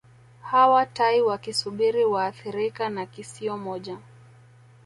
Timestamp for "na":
2.89-3.05